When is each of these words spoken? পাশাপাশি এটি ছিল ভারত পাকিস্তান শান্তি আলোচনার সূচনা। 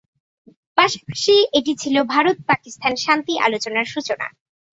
পাশাপাশি 0.77 1.35
এটি 1.57 1.73
ছিল 1.81 1.95
ভারত 2.13 2.37
পাকিস্তান 2.49 2.93
শান্তি 3.03 3.33
আলোচনার 3.47 3.85
সূচনা। 3.93 4.27